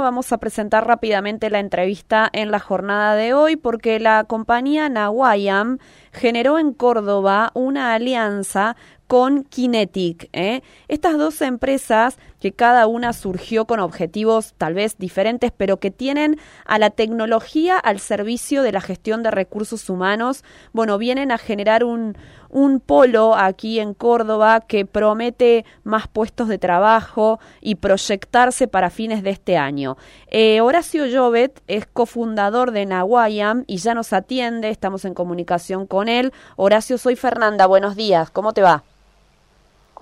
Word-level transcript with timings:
vamos 0.00 0.32
a 0.32 0.38
presentar 0.38 0.86
rápidamente 0.86 1.50
la 1.50 1.60
entrevista 1.60 2.28
en 2.32 2.50
la 2.50 2.58
jornada 2.58 3.14
de 3.14 3.34
hoy 3.34 3.56
porque 3.56 4.00
la 4.00 4.24
compañía 4.24 4.88
Nawayam 4.88 5.78
generó 6.12 6.58
en 6.58 6.72
Córdoba 6.72 7.50
una 7.54 7.94
alianza 7.94 8.76
con 9.06 9.44
Kinetic. 9.44 10.28
¿eh? 10.32 10.62
Estas 10.88 11.18
dos 11.18 11.40
empresas, 11.42 12.18
que 12.44 12.52
cada 12.52 12.86
una 12.86 13.14
surgió 13.14 13.64
con 13.64 13.80
objetivos 13.80 14.52
tal 14.58 14.74
vez 14.74 14.98
diferentes, 14.98 15.50
pero 15.50 15.78
que 15.78 15.90
tienen 15.90 16.38
a 16.66 16.78
la 16.78 16.90
tecnología 16.90 17.78
al 17.78 18.00
servicio 18.00 18.62
de 18.62 18.70
la 18.70 18.82
gestión 18.82 19.22
de 19.22 19.30
recursos 19.30 19.88
humanos, 19.88 20.44
bueno, 20.74 20.98
vienen 20.98 21.32
a 21.32 21.38
generar 21.38 21.84
un, 21.84 22.18
un 22.50 22.80
polo 22.80 23.34
aquí 23.34 23.80
en 23.80 23.94
Córdoba 23.94 24.60
que 24.60 24.84
promete 24.84 25.64
más 25.84 26.06
puestos 26.06 26.48
de 26.48 26.58
trabajo 26.58 27.40
y 27.62 27.76
proyectarse 27.76 28.68
para 28.68 28.90
fines 28.90 29.22
de 29.22 29.30
este 29.30 29.56
año. 29.56 29.96
Eh, 30.26 30.60
Horacio 30.60 31.06
Llobet 31.06 31.62
es 31.66 31.86
cofundador 31.86 32.72
de 32.72 32.84
Nahuayam 32.84 33.64
y 33.66 33.78
ya 33.78 33.94
nos 33.94 34.12
atiende, 34.12 34.68
estamos 34.68 35.06
en 35.06 35.14
comunicación 35.14 35.86
con 35.86 36.10
él. 36.10 36.30
Horacio, 36.56 36.98
soy 36.98 37.16
Fernanda, 37.16 37.64
buenos 37.64 37.96
días, 37.96 38.28
¿cómo 38.28 38.52
te 38.52 38.60
va? 38.60 38.84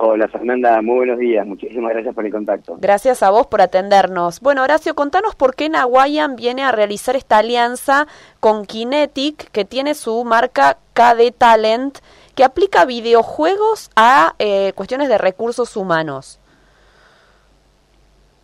Hola 0.05 0.27
Fernanda, 0.27 0.83
muy 0.83 0.97
buenos 0.97 1.17
días, 1.21 1.47
muchísimas 1.47 1.93
gracias 1.93 2.13
por 2.13 2.27
el 2.27 2.33
contacto. 2.33 2.77
Gracias 2.81 3.23
a 3.23 3.31
vos 3.31 3.47
por 3.47 3.61
atendernos. 3.61 4.41
Bueno, 4.41 4.65
Horacio, 4.65 4.97
contanos 4.97 5.37
por 5.37 5.55
qué 5.55 5.69
Nahuayam 5.69 6.35
viene 6.35 6.65
a 6.65 6.73
realizar 6.73 7.15
esta 7.15 7.39
alianza 7.39 8.09
con 8.41 8.67
Kinetic, 8.67 9.53
que 9.53 9.65
tiene 9.65 9.95
su 9.95 10.25
marca 10.25 10.79
KD 10.95 11.31
Talent, 11.39 11.99
que 12.35 12.43
aplica 12.43 12.85
videojuegos 12.85 13.93
a 13.95 14.35
eh, 14.41 14.73
cuestiones 14.75 15.09
de 15.09 15.19
recursos 15.19 15.77
humanos. 15.77 16.41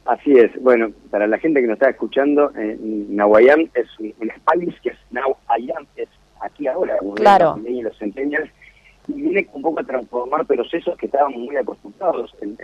Así 0.05 0.39
es, 0.39 0.53
bueno, 0.63 0.93
para 1.11 1.27
la 1.27 1.39
gente 1.39 1.61
que 1.61 1.67
nos 1.67 1.75
está 1.75 1.91
escuchando, 1.91 2.53
eh, 2.57 2.79
Nahuayam 2.81 3.69
es 3.75 3.89
un, 3.99 4.15
país 4.45 4.77
que 4.81 4.91
es 4.91 4.99
Nahuayam, 5.11 5.89
es 5.97 6.09
aquí 6.41 6.69
ahora, 6.69 6.99
claro. 7.17 7.59
los 7.67 7.99
centenials, 7.99 8.49
y 9.09 9.23
viene 9.23 9.49
un 9.53 9.63
poco 9.63 9.81
a 9.81 9.85
transformar 9.85 10.47
procesos 10.47 10.97
que 10.99 11.07
estábamos 11.07 11.39
muy 11.39 11.57
acostumbrados 11.57 12.35
en, 12.41 12.57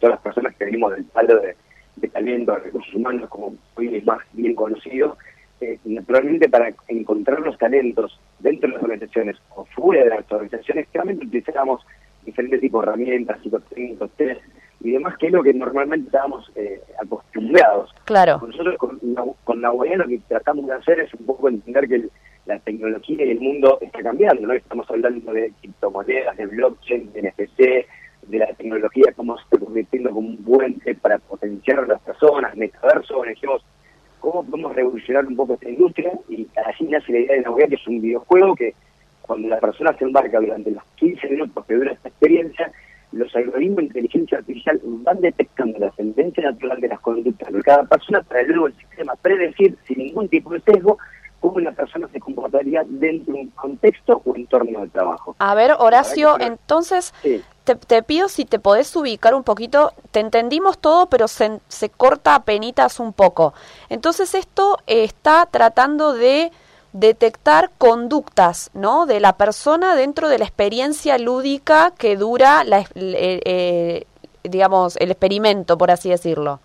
todas 0.00 0.16
las 0.16 0.20
personas 0.20 0.56
que 0.56 0.64
venimos 0.64 0.92
del 0.92 1.04
palo 1.04 1.40
de, 1.40 2.08
talento, 2.08 2.52
de 2.52 2.58
recursos 2.58 2.94
humanos, 2.94 3.28
como 3.28 3.54
hoy 3.76 3.94
es 3.94 4.04
más 4.04 4.20
bien 4.32 4.54
conocido, 4.54 5.16
eh, 5.60 5.78
naturalmente 5.84 6.48
para 6.48 6.70
encontrar 6.88 7.40
los 7.40 7.56
talentos 7.58 8.18
dentro 8.40 8.68
de 8.68 8.74
las 8.74 8.82
organizaciones 8.82 9.36
o 9.54 9.64
fuera 9.66 10.04
de 10.04 10.10
las 10.10 10.32
organizaciones, 10.32 10.88
claramente 10.90 11.26
utilizábamos 11.26 11.84
diferentes 12.24 12.60
tipos 12.60 12.82
de 12.82 12.88
herramientas, 12.90 13.40
psicotécnicos, 13.42 14.10
test 14.12 14.40
y 14.80 14.92
demás, 14.92 15.16
que 15.18 15.26
es 15.26 15.32
lo 15.32 15.42
que 15.42 15.54
normalmente 15.54 16.06
estábamos 16.06 16.50
eh, 16.56 16.80
acostumbrados. 17.02 17.94
Claro. 18.04 18.40
Nosotros 18.46 18.76
con, 18.78 18.98
con 19.44 19.60
la 19.60 19.70
lo 19.70 20.06
que 20.06 20.20
tratamos 20.28 20.66
de 20.66 20.72
hacer 20.74 21.00
es 21.00 21.14
un 21.14 21.26
poco 21.26 21.48
entender 21.48 21.88
que 21.88 22.08
la 22.46 22.58
tecnología 22.58 23.24
y 23.24 23.30
el 23.30 23.40
mundo 23.40 23.78
está 23.80 24.02
cambiando, 24.02 24.46
¿no? 24.46 24.52
Estamos 24.52 24.88
hablando 24.90 25.32
de 25.32 25.52
criptomonedas, 25.60 26.36
de 26.36 26.46
blockchain, 26.46 27.12
de 27.12 27.22
NFC, 27.22 27.86
de 28.28 28.38
la 28.38 28.46
tecnología, 28.54 29.12
cómo 29.16 29.36
se 29.36 29.44
está 29.44 29.58
convirtiendo 29.58 30.10
como 30.10 30.28
un 30.28 30.36
puente 30.38 30.94
para 30.94 31.18
potenciar 31.18 31.80
a 31.80 31.86
las 31.86 32.00
personas, 32.02 32.56
metaverso, 32.56 33.22
dijimos, 33.22 33.64
cómo 34.20 34.42
podemos 34.44 34.74
revolucionar 34.74 35.26
un 35.26 35.36
poco 35.36 35.54
esta 35.54 35.68
industria 35.68 36.12
y 36.28 36.46
así 36.66 36.84
nace 36.84 37.12
la 37.12 37.18
idea 37.18 37.36
de 37.36 37.42
Navidad, 37.42 37.68
que 37.68 37.74
es 37.74 37.86
un 37.86 38.00
videojuego 38.00 38.54
que 38.54 38.74
cuando 39.22 39.48
la 39.48 39.58
persona 39.58 39.96
se 39.98 40.04
embarca 40.04 40.40
durante 40.40 40.70
los 40.70 40.82
15 40.96 41.28
minutos 41.28 41.64
que 41.66 41.74
dura 41.74 41.92
esta 41.92 42.08
experiencia, 42.08 42.72
los 43.12 43.34
algoritmos 43.36 43.76
de 43.76 43.84
inteligencia 43.84 44.38
artificial 44.38 44.80
van 44.82 45.20
detectando 45.20 45.78
la 45.78 45.90
tendencia 45.90 46.42
natural 46.50 46.80
de 46.80 46.88
las 46.88 47.00
conductas 47.00 47.52
de 47.52 47.62
cada 47.62 47.84
persona 47.84 48.22
para 48.22 48.42
luego 48.42 48.66
el 48.66 48.74
sistema 48.74 49.14
predecir 49.16 49.76
sin 49.86 49.98
ningún 49.98 50.28
tipo 50.28 50.52
de 50.52 50.60
sesgo 50.60 50.98
cómo 51.44 51.60
la 51.60 51.72
persona 51.72 52.08
se 52.10 52.20
comportaría 52.20 52.84
dentro 52.86 53.34
de 53.34 53.40
un 53.40 53.50
contexto 53.50 54.22
o 54.24 54.34
entorno 54.34 54.80
de 54.80 54.88
trabajo. 54.88 55.36
A 55.38 55.54
ver, 55.54 55.76
Horacio, 55.78 56.40
entonces 56.40 57.12
te, 57.64 58.02
pido 58.02 58.30
si 58.30 58.46
te 58.46 58.58
podés 58.58 58.96
ubicar 58.96 59.34
un 59.34 59.44
poquito, 59.44 59.92
te 60.10 60.20
entendimos 60.20 60.78
todo, 60.78 61.10
pero 61.10 61.28
se, 61.28 61.60
se 61.68 61.90
corta 61.90 62.34
a 62.34 62.44
penitas 62.44 62.98
un 62.98 63.12
poco. 63.12 63.52
Entonces 63.90 64.34
esto 64.34 64.78
está 64.86 65.44
tratando 65.44 66.14
de 66.14 66.50
detectar 66.94 67.70
conductas, 67.76 68.70
¿no? 68.72 69.04
De 69.04 69.20
la 69.20 69.36
persona 69.36 69.96
dentro 69.96 70.30
de 70.30 70.38
la 70.38 70.46
experiencia 70.46 71.18
lúdica 71.18 71.92
que 71.98 72.16
dura, 72.16 72.64
la, 72.64 72.86
eh, 72.94 74.06
digamos, 74.44 74.96
el 74.96 75.10
experimento, 75.10 75.76
por 75.76 75.90
así 75.90 76.08
decirlo. 76.08 76.60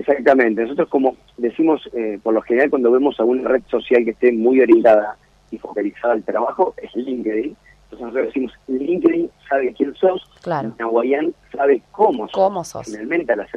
Exactamente. 0.00 0.62
Nosotros, 0.62 0.88
como 0.88 1.16
decimos, 1.36 1.88
eh, 1.92 2.18
por 2.22 2.32
lo 2.32 2.40
general, 2.42 2.70
cuando 2.70 2.90
vemos 2.90 3.20
alguna 3.20 3.48
red 3.48 3.62
social 3.68 4.04
que 4.04 4.12
esté 4.12 4.32
muy 4.32 4.60
orientada 4.60 5.16
y 5.50 5.58
focalizada 5.58 6.14
al 6.14 6.22
trabajo, 6.22 6.74
es 6.82 6.94
LinkedIn. 6.96 7.54
Entonces 7.84 8.00
nosotros 8.00 8.26
decimos, 8.26 8.52
LinkedIn 8.68 9.30
sabe 9.48 9.74
quién 9.74 9.94
sos, 9.96 10.22
claro. 10.42 10.72
Nahuayán 10.78 11.34
sabe 11.54 11.82
cómo 11.90 12.28
sos. 12.28 12.32
¿Cómo 12.32 12.64
sos? 12.64 12.86
Finalmente 12.86 13.32
a 13.32 13.36
las, 13.36 13.50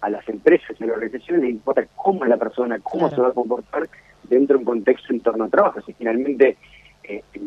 a 0.00 0.10
las 0.10 0.28
empresas 0.28 0.70
y 0.80 0.84
a 0.84 0.86
las 0.86 0.96
organizaciones 0.96 1.42
les 1.42 1.50
importa 1.52 1.86
cómo 1.94 2.24
es 2.24 2.30
la 2.30 2.38
persona, 2.38 2.80
cómo 2.82 3.08
se 3.10 3.20
va 3.20 3.28
a 3.28 3.32
comportar 3.32 3.88
dentro 4.24 4.56
de 4.56 4.60
un 4.60 4.64
contexto 4.64 5.12
en 5.12 5.20
torno 5.20 5.44
a 5.44 5.48
trabajo. 5.48 5.80
Si 5.82 5.92
finalmente 5.92 6.56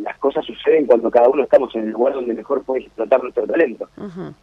las 0.08 0.18
cosas 0.20 0.46
suceden 0.46 0.86
cuando 0.86 1.12
cada 1.12 1.28
uno 1.28 1.44
estamos 1.44 1.76
en 1.76 1.84
el 1.84 1.90
lugar 1.92 2.14
donde 2.14 2.34
mejor 2.34 2.64
puede 2.64 2.84
explotar 2.84 3.22
nuestro 3.22 3.46
talento. 3.46 3.90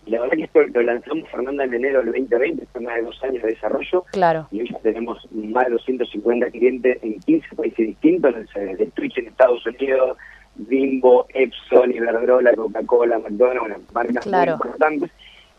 Y 0.05 0.11
la 0.11 0.21
verdad 0.21 0.37
que 0.37 0.45
esto 0.45 0.61
lo 0.63 0.83
lanzamos, 0.83 1.29
Fernanda, 1.31 1.65
en 1.65 1.75
enero 1.75 2.03
del 2.03 2.13
2020, 2.13 2.67
fue 2.73 2.81
más 2.83 2.97
de 2.97 3.03
dos 3.03 3.25
años 3.25 3.43
de 3.43 3.49
desarrollo. 3.49 4.05
Claro. 4.13 4.47
Y 4.51 4.61
hoy 4.61 4.69
ya 4.71 4.79
tenemos 4.81 5.27
más 5.33 5.65
de 5.67 5.73
250 5.73 6.51
clientes 6.51 6.99
en 7.03 7.19
15 7.21 7.57
países 7.57 7.87
distintos, 7.87 8.35
de 8.55 8.87
Twitch 8.95 9.19
en 9.19 9.29
Estados 9.29 9.65
Unidos, 9.67 10.19
Bimbo, 10.57 11.27
Epson, 11.31 11.93
Iberdrola, 11.93 12.55
Coca-Cola, 12.55 13.19
McDonald's, 13.19 13.93
marcas 13.93 14.27
muy 14.27 14.49
importantes. 14.49 15.11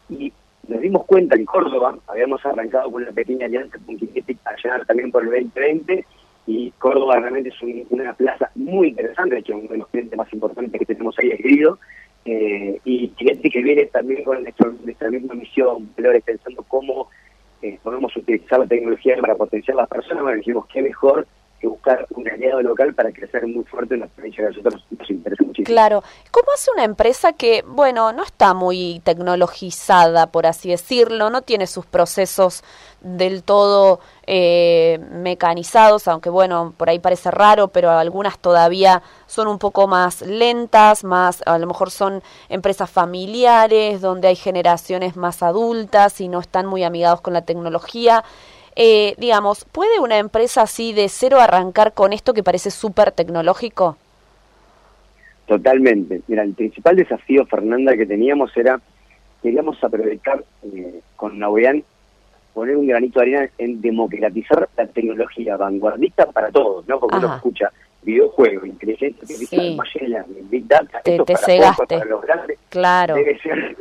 Y 0.09 0.33
nos 0.67 0.81
dimos 0.81 1.05
cuenta 1.05 1.35
en 1.35 1.45
Córdoba, 1.45 1.97
habíamos 2.07 2.45
arrancado 2.45 2.91
con 2.91 3.01
una 3.01 3.11
pequeña 3.11 3.47
alianza 3.47 3.77
con 3.85 3.97
Kinetic 3.97 4.37
allá 4.45 4.83
también 4.85 5.11
por 5.11 5.23
el 5.23 5.29
2020, 5.29 6.05
y 6.47 6.72
Córdoba 6.78 7.19
realmente 7.19 7.50
es 7.50 7.85
una 7.89 8.13
plaza 8.13 8.51
muy 8.56 8.89
interesante, 8.89 9.35
de 9.35 9.41
hecho 9.41 9.57
uno 9.57 9.69
de 9.69 9.78
los 9.78 9.88
clientes 9.88 10.17
más 10.17 10.31
importantes 10.31 10.79
que 10.79 10.85
tenemos 10.85 11.16
ahí 11.19 11.31
es 11.31 11.39
Grido, 11.39 11.79
eh, 12.25 12.79
y 12.83 13.09
cliente 13.09 13.50
que 13.50 13.61
viene 13.61 13.85
también 13.85 14.23
con 14.23 14.44
nuestra, 14.44 15.09
misma 15.09 15.35
misión, 15.35 15.88
pensando 16.25 16.63
cómo 16.67 17.09
eh, 17.61 17.79
podemos 17.84 18.16
utilizar 18.16 18.59
la 18.59 18.67
tecnología 18.67 19.16
para 19.17 19.35
potenciar 19.35 19.78
a 19.78 19.81
las 19.81 19.89
personas, 19.89 20.23
bueno, 20.23 20.38
dijimos 20.38 20.66
qué 20.67 20.81
mejor 20.81 21.28
buscar 21.65 22.05
un 22.11 22.29
aliado 22.29 22.61
local 22.61 22.93
para 22.93 23.11
crecer 23.11 23.45
muy 23.47 23.63
fuerte 23.65 23.95
en 23.95 24.01
la 24.01 24.07
provincia 24.07 24.43
que 24.43 24.47
a 24.47 24.49
nosotros 24.49 24.85
nos 24.97 25.09
interesa 25.09 25.43
muchísimo. 25.43 25.65
Claro. 25.65 26.03
¿Cómo 26.31 26.47
hace 26.53 26.71
una 26.71 26.83
empresa 26.83 27.33
que, 27.33 27.63
bueno, 27.67 28.11
no 28.13 28.23
está 28.23 28.53
muy 28.53 29.01
tecnologizada, 29.03 30.27
por 30.27 30.45
así 30.45 30.69
decirlo, 30.69 31.29
no 31.29 31.41
tiene 31.41 31.67
sus 31.67 31.85
procesos 31.85 32.63
del 33.01 33.43
todo 33.43 33.99
eh, 34.25 34.99
mecanizados, 35.11 36.07
aunque 36.07 36.31
bueno, 36.31 36.73
por 36.75 36.89
ahí 36.89 36.97
parece 36.97 37.29
raro, 37.29 37.67
pero 37.67 37.91
algunas 37.91 38.39
todavía 38.39 39.03
son 39.27 39.47
un 39.47 39.59
poco 39.59 39.87
más 39.87 40.21
lentas, 40.21 41.03
más, 41.03 41.43
a 41.45 41.59
lo 41.59 41.67
mejor 41.67 41.91
son 41.91 42.23
empresas 42.49 42.89
familiares, 42.89 44.01
donde 44.01 44.29
hay 44.29 44.35
generaciones 44.35 45.15
más 45.17 45.43
adultas 45.43 46.19
y 46.19 46.27
no 46.27 46.39
están 46.39 46.65
muy 46.65 46.83
amigados 46.83 47.21
con 47.21 47.33
la 47.33 47.43
tecnología. 47.43 48.23
Eh, 48.75 49.15
digamos, 49.17 49.65
¿puede 49.65 49.99
una 49.99 50.17
empresa 50.17 50.63
así 50.63 50.91
de 50.93 51.07
cero 51.07 51.39
arrancar 51.39 51.93
con 51.93 52.11
esto 52.11 52.33
que 52.33 52.43
parece 52.43 52.71
súper 52.71 53.11
tecnológico? 53.11 53.97
Totalmente. 55.45 56.21
Mira, 56.27 56.43
el 56.43 56.53
principal 56.53 56.95
desafío, 56.95 57.45
Fernanda, 57.45 57.95
que 57.95 58.05
teníamos 58.05 58.55
era, 58.57 58.79
queríamos 59.41 59.81
aprovechar 59.83 60.43
eh, 60.63 60.99
con 61.15 61.39
Nauean, 61.39 61.83
poner 62.53 62.75
un 62.75 62.87
granito 62.87 63.19
de 63.19 63.25
arena 63.25 63.49
en 63.57 63.79
democratizar 63.81 64.67
la 64.75 64.87
tecnología 64.87 65.55
vanguardista 65.55 66.25
para 66.25 66.51
todos, 66.51 66.87
¿no? 66.87 66.99
Porque 66.99 67.17
uno 67.17 67.35
escucha 67.35 67.71
videojuegos, 68.01 68.67
inteligencia 68.67 69.21
artificial, 69.21 70.09
learning, 70.09 70.49
big 70.49 70.67
data, 70.67 71.01
te, 71.01 71.11
esto 71.11 71.25
te 71.25 71.33
para, 71.33 71.73
para 71.73 72.05
los 72.05 72.21
grandes 72.21 72.59
claro. 72.69 73.16
debe 73.16 73.39
ser 73.39 73.75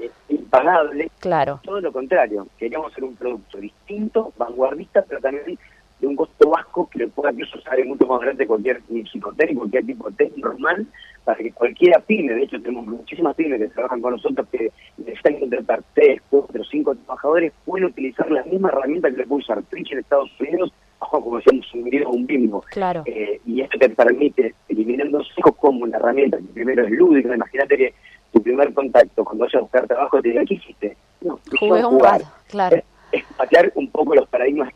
impagable. 0.59 1.11
Claro. 1.21 1.61
Todo 1.63 1.81
lo 1.81 1.93
contrario, 1.93 2.47
queríamos 2.59 2.93
hacer 2.93 3.05
un 3.05 3.17
producto 3.17 3.59
distinto, 3.59 4.33
vanguardista, 4.37 5.03
pero 5.03 5.21
también 5.21 5.59
de 6.01 6.07
un 6.07 6.17
costo 6.17 6.51
bajo 6.51 6.89
que 6.89 7.01
le 7.01 7.09
pueda 7.09 7.33
incluso 7.33 7.61
salir 7.63 7.87
mucho 7.87 8.07
más 8.07 8.21
grande 8.21 8.47
cualquier 8.47 8.81
psicotécnico, 9.11 9.61
cualquier 9.61 9.87
tipo 9.87 10.11
de 10.11 10.17
test 10.17 10.37
normal, 10.37 10.87
para 11.25 11.39
que 11.39 11.53
cualquiera 11.53 12.01
pyme, 12.01 12.35
de 12.35 12.43
hecho 12.43 12.61
tenemos 12.61 12.87
muchísimas 12.87 13.35
pymes 13.35 13.61
que 13.61 13.69
trabajan 13.69 14.01
con 14.03 14.13
nosotros 14.13 14.47
que 14.51 14.71
necesitan 14.99 15.41
contratar 15.41 15.83
tres, 15.95 16.21
cuatro, 16.29 16.63
cinco 16.65 16.95
trabajadores, 16.95 17.53
pueden 17.65 17.87
utilizar 17.87 18.31
la 18.31 18.43
misma 18.45 18.69
herramienta 18.69 19.11
que 19.11 19.19
le 19.19 19.27
puede 19.27 19.43
usar 19.43 19.63
Twitch 19.65 19.93
en 19.93 20.01
Estados 20.01 20.31
Unidos, 20.39 20.73
bajo 21.01 21.23
como 21.23 21.37
decíamos 21.37 21.73
un 21.75 21.85
video 21.85 22.11
un 22.11 22.27
bimbo. 22.27 22.65
Claro. 22.71 23.05
Eh, 23.07 23.41
y 23.47 23.61
esto 23.63 23.79
te 23.79 23.89
permite, 23.89 24.55
eliminando 24.69 25.23
hijos 25.37 25.57
como 25.57 25.85
una 25.85 25.97
herramienta 25.97 26.37
que 26.37 26.45
primero 26.53 26.85
es 26.85 26.91
lúdica, 26.91 27.35
imagínate 27.35 27.77
que 27.77 27.95
tu 28.35 28.43
primer 28.43 28.75
contacto 28.75 29.25
cuando 29.25 29.45
vayas 29.45 29.55
a 29.55 29.61
buscar 29.61 29.87
trabajo 29.87 30.21
te 30.21 30.29
diga, 30.29 30.43
¿qué 30.45 30.55
hiciste? 30.55 30.97
No, 31.21 31.39
Jugué 31.59 31.85
un 31.85 31.93
jugar. 31.93 32.23
claro. 32.49 32.83
Es, 33.13 33.25
patear 33.37 33.71
un 33.77 33.89
poco 33.91 34.17
los 34.17 34.29
paradigmas 34.29 34.71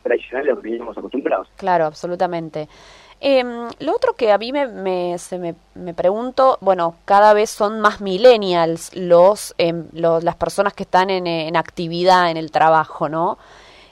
lo 0.45 0.57
que 0.57 0.63
veníamos 0.63 0.97
acostumbrados. 0.97 1.49
Claro, 1.57 1.87
absolutamente. 1.87 2.69
Eh, 3.21 3.43
lo 3.81 3.97
otro 3.97 4.15
que 4.15 4.31
a 4.31 4.39
mí 4.39 4.53
me, 4.53 4.69
me, 4.69 5.19
se 5.19 5.39
me, 5.39 5.57
me, 5.75 5.93
pregunto, 5.93 6.57
bueno, 6.61 6.95
cada 7.05 7.35
vez 7.35 7.51
son 7.51 7.81
más 7.81 8.01
millennials 8.01 8.95
los, 8.95 9.57
eh, 9.59 9.75
los 9.93 10.23
las 10.23 10.37
personas 10.37 10.73
que 10.73 10.85
están 10.85 11.11
en, 11.11 11.27
en, 11.27 11.57
actividad 11.57 12.31
en 12.31 12.37
el 12.37 12.53
trabajo, 12.53 13.09
¿no? 13.09 13.39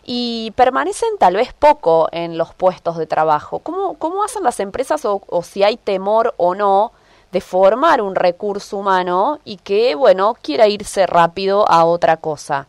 Y 0.04 0.52
permanecen 0.54 1.18
tal 1.18 1.34
vez 1.34 1.52
poco 1.52 2.08
en 2.12 2.38
los 2.38 2.54
puestos 2.54 2.96
de 2.98 3.08
trabajo. 3.08 3.58
¿Cómo, 3.58 3.94
cómo 3.94 4.22
hacen 4.22 4.44
las 4.44 4.60
empresas 4.60 5.04
o, 5.04 5.20
o 5.26 5.42
si 5.42 5.64
hay 5.64 5.76
temor 5.76 6.34
o 6.36 6.54
no 6.54 6.92
de 7.32 7.40
formar 7.40 8.00
un 8.00 8.14
recurso 8.14 8.78
humano 8.78 9.40
y 9.44 9.56
que, 9.58 9.94
bueno, 9.94 10.36
quiera 10.40 10.68
irse 10.68 11.06
rápido 11.06 11.68
a 11.68 11.84
otra 11.84 12.16
cosa? 12.16 12.66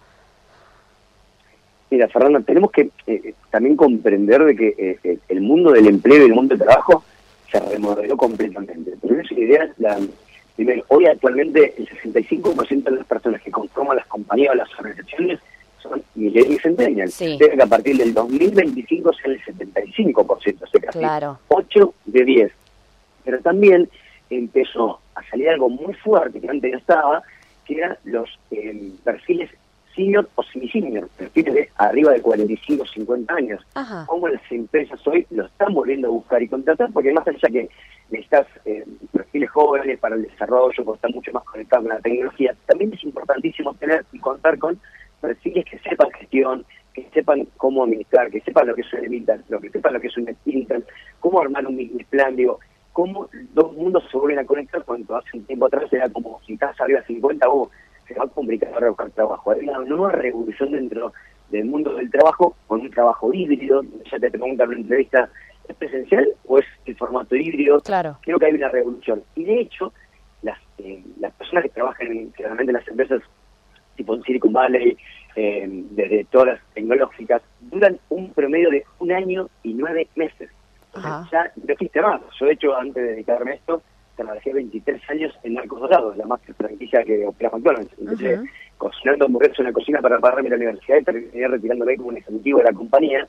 Mira, 1.89 2.07
Fernanda, 2.09 2.41
tenemos 2.41 2.71
que 2.71 2.89
eh, 3.07 3.33
también 3.49 3.77
comprender 3.77 4.43
de 4.43 4.55
que 4.55 4.67
eh, 4.77 4.99
eh, 5.03 5.19
el 5.29 5.41
mundo 5.41 5.71
del 5.71 5.87
empleo 5.87 6.23
y 6.23 6.25
el 6.25 6.33
mundo 6.33 6.55
del 6.55 6.65
trabajo 6.65 7.03
se 7.49 7.59
remodeló 7.59 8.17
completamente. 8.17 8.93
Pero 9.01 9.21
esa 9.21 9.33
idea, 9.35 9.69
la, 9.77 9.97
primero, 10.55 10.83
hoy 10.89 11.05
actualmente 11.05 11.75
el 11.77 11.87
65% 11.87 12.83
de 12.83 12.91
las 12.91 13.05
personas 13.05 13.41
que 13.41 13.51
conforman 13.51 13.95
las 13.95 14.07
compañías 14.07 14.51
o 14.51 14.55
las 14.55 14.69
organizaciones 14.77 15.39
son 15.81 16.03
millennials 16.15 16.55
y 16.55 16.59
centennials. 16.59 17.13
Sí. 17.13 17.37
que 17.37 17.61
a 17.61 17.65
partir 17.67 17.95
del 17.95 18.13
2025 18.13 19.13
sea 19.13 19.31
el 19.31 19.41
75%, 19.41 20.27
o 20.27 20.39
sea, 20.39 20.81
casi 20.81 20.99
Claro. 20.99 21.39
8 21.47 21.93
de 22.05 22.25
10. 22.25 22.51
Pero 23.23 23.39
también 23.39 23.89
empezó 24.29 24.99
a 25.15 25.23
salir 25.29 25.49
algo 25.49 25.69
muy 25.69 25.93
fuerte 25.95 26.39
que 26.39 26.49
antes 26.49 26.71
no 26.71 26.77
estaba, 26.77 27.23
que 27.65 27.75
eran 27.75 27.97
los 28.03 28.29
eh, 28.51 28.91
perfiles 29.03 29.49
senior 29.95 30.29
o 30.35 30.43
semi-senior, 30.43 31.09
perfiles 31.17 31.53
de 31.53 31.69
arriba 31.77 32.11
de 32.13 32.21
45 32.21 32.85
50 32.85 33.33
años. 33.33 33.65
Ajá. 33.73 34.05
Cómo 34.07 34.27
las 34.27 34.41
empresas 34.51 35.05
hoy 35.07 35.25
lo 35.31 35.45
están 35.45 35.73
volviendo 35.73 36.07
a 36.07 36.11
buscar 36.11 36.41
y 36.41 36.47
contratar, 36.47 36.89
porque 36.93 37.11
más 37.11 37.27
allá 37.27 37.49
que 37.49 37.69
necesitas 38.09 38.47
eh, 38.65 38.85
perfiles 39.11 39.49
jóvenes 39.49 39.99
para 39.99 40.15
el 40.15 40.23
desarrollo, 40.23 40.85
porque 40.85 40.97
están 40.97 41.11
mucho 41.11 41.31
más 41.33 41.43
conectados 41.43 41.85
con 41.85 41.95
la 41.95 42.01
tecnología, 42.01 42.55
también 42.67 42.93
es 42.93 43.03
importantísimo 43.03 43.73
tener 43.73 44.05
y 44.13 44.19
contar 44.19 44.57
con 44.59 44.79
perfiles 45.19 45.65
que 45.65 45.79
sepan 45.79 46.11
gestión, 46.11 46.63
que 46.93 47.09
sepan 47.13 47.47
cómo 47.57 47.83
administrar, 47.83 48.29
que 48.29 48.41
sepan 48.41 48.67
lo 48.67 48.75
que 48.75 48.81
es 48.81 48.93
un 48.93 49.03
Evitan, 49.03 49.43
lo 49.49 49.59
que 49.59 49.69
sepan 49.69 49.93
lo 49.93 49.99
que 49.99 50.07
es 50.07 50.17
un 50.17 50.35
Intel, 50.45 50.85
cómo 51.19 51.41
armar 51.41 51.65
un 51.65 51.75
business 51.75 52.07
plan, 52.07 52.35
digo, 52.35 52.59
cómo 52.97 53.29
dos 53.53 53.73
mundos 53.73 54.03
se 54.09 54.17
vuelven 54.17 54.39
a 54.39 54.43
conectar 54.43 54.83
cuando 54.83 55.15
hace 55.15 55.37
un 55.37 55.43
tiempo 55.43 55.67
atrás 55.67 55.83
era 55.93 56.09
como 56.09 56.41
si 56.47 56.53
estás 56.53 56.81
arriba 56.81 56.99
de 57.01 57.05
50, 57.05 57.47
oh, 57.47 57.69
se 58.07 58.15
va 58.15 58.23
a 58.23 58.27
complicar 58.27 58.73
ahora 58.73 58.89
buscar 58.89 59.11
trabajo. 59.11 59.51
Hay 59.51 59.69
una 59.69 59.77
nueva 59.81 60.13
revolución 60.13 60.71
dentro 60.71 61.13
del 61.51 61.65
mundo 61.65 61.93
del 61.93 62.09
trabajo 62.09 62.55
con 62.65 62.81
un 62.81 62.89
trabajo 62.89 63.31
híbrido, 63.31 63.83
ya 64.11 64.17
te 64.17 64.31
preguntan 64.31 64.65
en 64.65 64.69
una 64.69 64.81
entrevista, 64.81 65.29
¿es 65.67 65.75
presencial 65.75 66.27
o 66.47 66.57
es 66.57 66.65
el 66.87 66.95
formato 66.95 67.35
híbrido? 67.35 67.79
Claro. 67.81 68.17
Creo 68.23 68.39
que 68.39 68.47
hay 68.47 68.55
una 68.55 68.69
revolución. 68.69 69.21
Y 69.35 69.43
de 69.43 69.59
hecho, 69.59 69.93
las, 70.41 70.57
eh, 70.79 71.03
las 71.19 71.33
personas 71.33 71.65
que 71.65 71.69
trabajan 71.69 72.07
en, 72.07 72.33
generalmente 72.33 72.71
en 72.71 72.77
las 72.77 72.87
empresas 72.87 73.21
tipo 73.95 74.15
en 74.15 74.23
Silicon 74.23 74.53
Valley, 74.53 74.97
eh, 75.35 75.67
desde 75.91 76.25
todas 76.31 76.47
las 76.47 76.59
tecnológicas, 76.73 77.41
duran 77.61 77.99
un 78.09 78.31
promedio 78.31 78.71
de 78.71 78.85
un 78.99 79.11
año 79.11 79.49
y 79.61 79.73
nueve 79.73 80.07
meses. 80.15 80.36
Ajá. 80.97 81.27
Ya 81.31 81.51
no 81.55 81.73
existe 81.73 82.01
más. 82.01 82.21
Yo, 82.39 82.45
de 82.45 82.51
hecho, 82.53 82.75
antes 82.75 82.95
de 83.03 83.09
dedicarme 83.11 83.51
a 83.51 83.55
esto, 83.55 83.81
trabajé 84.15 84.53
23 84.53 85.01
años 85.09 85.33
en 85.43 85.53
Narcos 85.55 85.79
Dorados, 85.81 86.17
la 86.17 86.25
más 86.25 86.39
franquicia 86.57 87.03
que 87.03 87.25
opera 87.27 87.51
McDonald's. 87.51 87.93
Empecé 87.99 88.35
Ujú. 88.35 88.45
cocinando 88.77 89.25
hamburguesas 89.25 89.59
en 89.59 89.65
la 89.65 89.73
cocina 89.73 90.01
para 90.01 90.19
pagarme 90.19 90.49
la 90.49 90.55
universidad 90.55 90.97
y 90.97 91.03
terminé 91.03 91.47
retirándome 91.47 91.97
como 91.97 92.09
un 92.09 92.17
ejecutivo 92.17 92.57
de 92.59 92.63
la 92.65 92.73
compañía. 92.73 93.27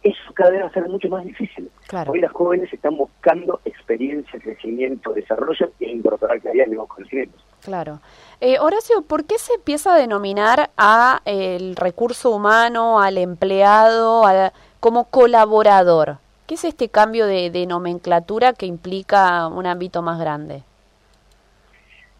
Eso 0.00 0.32
cada 0.32 0.50
vez 0.50 0.62
va 0.62 0.66
a 0.68 0.72
ser 0.72 0.88
mucho 0.88 1.08
más 1.08 1.24
difícil. 1.24 1.68
Claro. 1.88 2.12
Hoy 2.12 2.20
las 2.20 2.30
jóvenes 2.30 2.72
están 2.72 2.96
buscando 2.96 3.60
experiencia, 3.64 4.38
crecimiento, 4.38 5.12
desarrollo 5.12 5.72
e 5.80 5.90
incorporar 5.90 6.40
cada 6.40 6.52
día 6.52 6.66
nuevos 6.66 6.86
conocimientos. 6.88 7.44
Claro. 7.64 7.98
Eh, 8.40 8.60
Horacio, 8.60 9.02
¿por 9.02 9.24
qué 9.24 9.38
se 9.38 9.54
empieza 9.54 9.94
a 9.94 9.98
denominar 9.98 10.70
a 10.76 11.20
el 11.24 11.74
recurso 11.74 12.30
humano, 12.30 13.00
al 13.00 13.18
empleado, 13.18 14.24
a- 14.24 14.52
como 14.78 15.10
colaborador? 15.10 16.18
¿Qué 16.48 16.54
es 16.54 16.64
este 16.64 16.88
cambio 16.88 17.26
de, 17.26 17.50
de 17.50 17.66
nomenclatura 17.66 18.54
que 18.54 18.64
implica 18.64 19.48
un 19.48 19.66
ámbito 19.66 20.00
más 20.00 20.18
grande? 20.18 20.62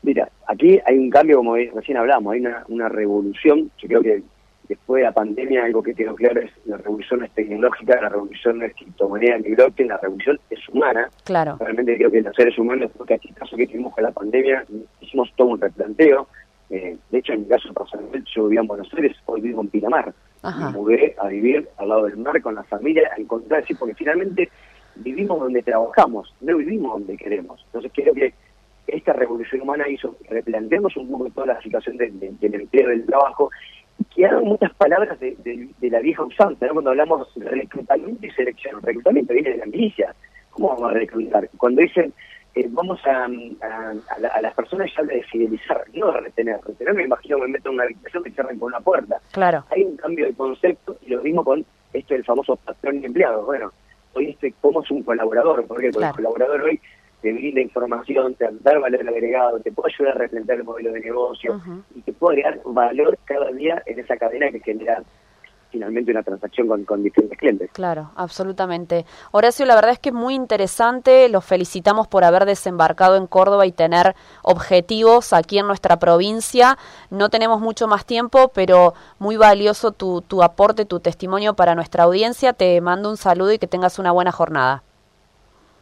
Mira, 0.02 0.28
aquí 0.46 0.78
hay 0.84 0.98
un 0.98 1.08
cambio, 1.08 1.38
como 1.38 1.56
recién 1.56 1.96
hablamos, 1.96 2.34
hay 2.34 2.40
una, 2.40 2.62
una 2.68 2.90
revolución. 2.90 3.70
Yo 3.78 3.88
creo 3.88 4.02
que 4.02 4.22
después 4.68 5.00
de 5.00 5.04
la 5.04 5.12
pandemia 5.12 5.64
algo 5.64 5.82
que 5.82 5.94
quedó 5.94 6.14
claro 6.14 6.42
es 6.42 6.50
la 6.66 6.76
revolución 6.76 7.24
es 7.24 7.30
tecnológica, 7.30 8.02
la 8.02 8.10
revolución 8.10 8.58
no 8.58 8.66
es 8.66 8.74
criptomoneda 8.74 9.38
ni 9.38 9.54
blockchain, 9.54 9.88
la 9.88 9.96
revolución 9.96 10.38
es 10.50 10.68
humana. 10.68 11.08
Claro. 11.24 11.56
Realmente 11.58 11.96
creo 11.96 12.10
que 12.10 12.20
los 12.20 12.36
seres 12.36 12.58
humanos, 12.58 12.90
porque 12.98 13.14
aquí 13.14 13.32
caso 13.32 13.56
que 13.56 13.66
tuvimos 13.66 13.94
con 13.94 14.04
la 14.04 14.10
pandemia, 14.10 14.62
hicimos 15.00 15.32
todo 15.36 15.48
un 15.48 15.60
replanteo. 15.62 16.28
Eh, 16.68 16.98
de 17.10 17.18
hecho, 17.18 17.32
en 17.32 17.40
mi 17.40 17.46
caso 17.46 17.72
personal, 17.72 18.22
yo 18.36 18.44
vivía 18.44 18.60
en 18.60 18.66
Buenos 18.66 18.92
Aires, 18.92 19.16
hoy 19.24 19.40
vivo 19.40 19.62
en 19.62 19.68
Pinamar. 19.68 20.12
Ajá. 20.42 20.70
Mudé 20.70 21.14
a 21.18 21.28
vivir 21.28 21.68
al 21.78 21.88
lado 21.88 22.04
del 22.04 22.16
mar 22.18 22.40
con 22.42 22.54
la 22.54 22.62
familia, 22.64 23.10
a 23.16 23.20
encontrar, 23.20 23.64
sí, 23.66 23.74
porque 23.74 23.94
finalmente 23.94 24.48
vivimos 24.96 25.38
donde 25.40 25.62
trabajamos, 25.62 26.34
no 26.40 26.56
vivimos 26.56 26.92
donde 26.92 27.16
queremos. 27.16 27.60
Entonces 27.66 27.90
creo 27.94 28.14
que 28.14 28.32
esta 28.86 29.12
revolución 29.12 29.60
humana 29.62 29.88
hizo 29.88 30.16
que 30.18 30.28
replanteemos 30.30 30.96
un 30.96 31.10
poco 31.10 31.28
toda 31.30 31.48
la 31.48 31.60
situación 31.62 31.96
de- 31.98 32.10
de- 32.10 32.32
del 32.40 32.54
empleo, 32.62 32.88
del 32.88 33.04
trabajo, 33.04 33.50
y 33.98 34.04
quedaron 34.14 34.44
muchas 34.44 34.72
palabras 34.74 35.18
de, 35.20 35.36
la 35.82 35.98
vieja 36.00 36.22
usanza, 36.24 36.68
cuando 36.68 36.90
hablamos 36.90 37.28
de 37.34 37.48
reclutamiento 37.48 38.24
y 38.26 38.30
selección. 38.30 38.80
Reclutamiento 38.82 39.34
viene 39.34 39.50
de 39.50 39.56
la 39.58 39.66
milicia. 39.66 40.14
¿Cómo 40.50 40.68
vamos 40.70 40.90
a 40.90 40.94
reclutar? 40.94 41.48
Cuando 41.58 41.82
dicen 41.82 42.12
eh, 42.60 42.66
vamos 42.70 43.00
a, 43.06 43.24
a, 43.24 43.90
a 43.90 44.18
la- 44.20 44.28
a 44.28 44.40
las 44.42 44.54
personas 44.54 44.88
ya 44.94 45.00
habla 45.02 45.14
de 45.14 45.22
fidelizar, 45.24 45.84
no 45.94 46.12
de 46.12 46.20
retener. 46.20 46.60
Retener 46.64 46.94
me 46.94 47.04
imagino 47.04 47.36
que 47.36 47.42
me 47.42 47.48
meto 47.52 47.68
en 47.68 47.74
una 47.76 47.84
habitación 47.84 48.22
que 48.24 48.30
cierren 48.30 48.58
con 48.58 48.68
una 48.68 48.80
puerta. 48.80 49.20
Claro. 49.32 49.64
Hay 49.70 49.82
un 49.84 49.96
cambio 49.96 50.26
de 50.26 50.34
concepto 50.34 50.96
y 51.06 51.10
lo 51.10 51.22
mismo 51.22 51.44
con 51.44 51.64
esto 51.92 52.14
del 52.14 52.24
famoso 52.24 52.56
patrón 52.56 53.00
y 53.02 53.06
empleado. 53.06 53.44
Bueno, 53.44 53.72
hoy 54.14 54.30
este, 54.30 54.52
¿cómo 54.60 54.82
es 54.82 54.90
un 54.90 55.02
colaborador? 55.02 55.66
Porque 55.66 55.90
Claro. 55.90 56.08
el 56.10 56.16
colaborador 56.16 56.62
hoy 56.62 56.80
te 57.22 57.32
brinda 57.32 57.60
información, 57.60 58.34
te 58.34 58.48
da 58.60 58.78
valor 58.78 59.08
agregado, 59.08 59.58
te 59.60 59.72
puede 59.72 59.92
ayudar 59.94 60.14
a 60.16 60.18
replantear 60.18 60.58
el 60.58 60.64
modelo 60.64 60.92
de 60.92 61.00
negocio 61.00 61.60
y 61.94 62.00
te 62.02 62.12
puede 62.12 62.40
agregar 62.44 62.60
valor 62.64 63.18
cada 63.24 63.50
día 63.50 63.82
en 63.86 63.98
esa 63.98 64.16
cadena 64.16 64.50
que 64.50 64.60
genera 64.60 65.02
finalmente 65.70 66.10
una 66.10 66.22
transacción 66.22 66.84
con, 66.84 67.02
diferentes 67.02 67.38
clientes. 67.38 67.70
Claro, 67.72 68.10
absolutamente. 68.16 69.04
Horacio, 69.30 69.66
la 69.66 69.74
verdad 69.74 69.92
es 69.92 69.98
que 69.98 70.10
es 70.10 70.14
muy 70.14 70.34
interesante. 70.34 71.28
Los 71.28 71.44
felicitamos 71.44 72.08
por 72.08 72.24
haber 72.24 72.44
desembarcado 72.44 73.16
en 73.16 73.26
Córdoba 73.26 73.66
y 73.66 73.72
tener 73.72 74.14
objetivos 74.42 75.32
aquí 75.32 75.58
en 75.58 75.66
nuestra 75.66 75.98
provincia. 75.98 76.78
No 77.10 77.28
tenemos 77.28 77.60
mucho 77.60 77.86
más 77.86 78.06
tiempo, 78.06 78.50
pero 78.54 78.94
muy 79.18 79.36
valioso 79.36 79.92
tu, 79.92 80.22
tu 80.22 80.42
aporte, 80.42 80.84
tu 80.84 81.00
testimonio 81.00 81.54
para 81.54 81.74
nuestra 81.74 82.04
audiencia. 82.04 82.52
Te 82.52 82.80
mando 82.80 83.10
un 83.10 83.16
saludo 83.16 83.52
y 83.52 83.58
que 83.58 83.66
tengas 83.66 83.98
una 83.98 84.12
buena 84.12 84.32
jornada. 84.32 84.82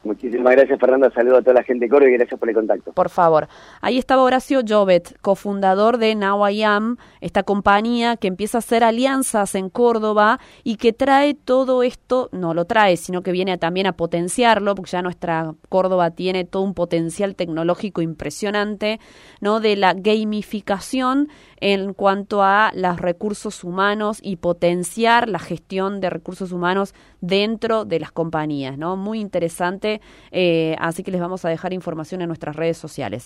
Muchísimas 0.07 0.55
gracias, 0.55 0.79
Fernando. 0.79 1.11
Saludo 1.11 1.39
a 1.39 1.43
toda 1.43 1.55
la 1.55 1.63
gente 1.65 1.87
de 1.87 1.91
Córdoba 1.91 2.11
y 2.11 2.15
gracias 2.15 2.39
por 2.39 2.49
el 2.49 2.55
contacto. 2.55 2.93
Por 2.93 3.11
favor. 3.11 3.49
Ahí 3.81 3.99
estaba 3.99 4.23
Horacio 4.23 4.61
Jovet, 4.67 5.19
cofundador 5.21 5.99
de 5.99 6.15
Now 6.15 6.49
I 6.49 6.63
Am, 6.63 6.97
esta 7.21 7.43
compañía 7.43 8.17
que 8.17 8.29
empieza 8.29 8.59
a 8.59 8.61
hacer 8.61 8.85
alianzas 8.85 9.55
en 9.57 9.69
Córdoba 9.69 10.39
y 10.63 10.77
que 10.77 10.93
trae 10.93 11.35
todo 11.35 11.83
esto, 11.83 12.29
no 12.33 12.55
lo 12.55 12.67
trae, 12.67 12.97
sino 12.97 13.23
que 13.23 13.33
viene 13.33 13.59
también 13.59 13.89
a 13.89 13.93
potenciarlo, 13.93 14.77
porque 14.77 14.93
ya 14.93 15.03
nuestra 15.03 15.55
Córdoba 15.69 16.13
tiene 16.13 16.45
todo 16.45 16.63
un 16.63 16.75
potencial 16.75 17.35
tecnológico 17.35 18.01
impresionante, 18.01 19.01
¿no? 19.41 19.59
De 19.59 19.75
la 19.75 19.93
gamificación 19.95 21.29
en 21.61 21.95
cuanto 21.95 22.43
a 22.43 22.71
los 22.75 23.01
recursos 23.01 23.65
humanos 23.65 24.19
y 24.23 24.37
potenciar 24.37 25.29
la 25.29 25.39
gestión 25.39 26.01
de 26.01 26.11
recursos 26.11 26.53
humanos 26.53 26.95
dentro 27.21 27.85
de 27.85 28.01
las 28.01 28.13
compañías, 28.13 28.79
¿no? 28.79 28.97
Muy 28.97 29.21
interesante, 29.21 29.96
eh, 30.31 30.77
así 30.79 31.03
que 31.03 31.11
les 31.11 31.21
vamos 31.21 31.45
a 31.45 31.49
dejar 31.49 31.73
información 31.73 32.23
en 32.23 32.29
nuestras 32.29 32.57
redes 32.57 32.79
sociales. 32.79 33.25